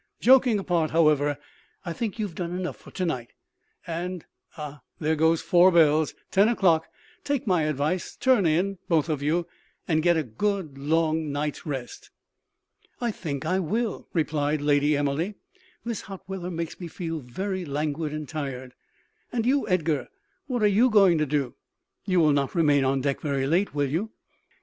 [0.19, 1.37] Joking apart, however,
[1.85, 3.33] I think you have done enough for to night;
[3.85, 4.25] and
[4.57, 6.87] ah, there goes four bells ten o'clock
[7.23, 9.45] take my advice, `turn in,' both of you,
[9.87, 12.09] and get a good long night's rest."
[12.99, 15.35] "I think I will," replied Lady Emily;
[15.85, 18.73] "this hot weather makes me feel very languid and tired.
[19.31, 20.07] And you, Edgar
[20.47, 21.53] what are you going to do?
[22.05, 24.09] You will not remain on deck very late, will you?"